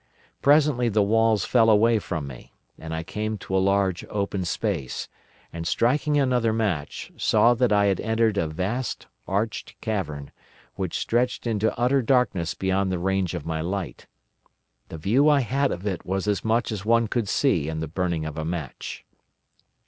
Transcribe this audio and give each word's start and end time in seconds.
Presently 0.41 0.89
the 0.89 1.03
walls 1.03 1.45
fell 1.45 1.69
away 1.69 1.99
from 1.99 2.25
me, 2.25 2.55
and 2.79 2.91
I 2.91 3.03
came 3.03 3.37
to 3.37 3.55
a 3.55 3.59
large 3.61 4.03
open 4.09 4.43
space, 4.45 5.07
and 5.53 5.67
striking 5.67 6.17
another 6.17 6.51
match, 6.51 7.11
saw 7.17 7.53
that 7.53 7.71
I 7.71 7.85
had 7.85 7.99
entered 7.99 8.35
a 8.35 8.47
vast 8.47 9.05
arched 9.27 9.79
cavern, 9.79 10.31
which 10.73 10.97
stretched 10.97 11.45
into 11.45 11.77
utter 11.77 12.01
darkness 12.01 12.55
beyond 12.55 12.91
the 12.91 12.97
range 12.97 13.35
of 13.35 13.45
my 13.45 13.61
light. 13.61 14.07
The 14.89 14.97
view 14.97 15.29
I 15.29 15.41
had 15.41 15.71
of 15.71 15.85
it 15.85 16.03
was 16.03 16.27
as 16.27 16.43
much 16.43 16.71
as 16.71 16.83
one 16.83 17.07
could 17.07 17.29
see 17.29 17.67
in 17.69 17.79
the 17.79 17.87
burning 17.87 18.25
of 18.25 18.39
a 18.39 18.43
match. 18.43 19.05